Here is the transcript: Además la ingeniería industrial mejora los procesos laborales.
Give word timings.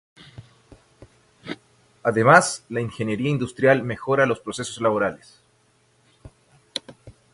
Además 2.01 2.65
la 2.69 2.81
ingeniería 2.81 3.29
industrial 3.29 3.83
mejora 3.83 4.25
los 4.25 4.39
procesos 4.39 4.81
laborales. 4.81 5.39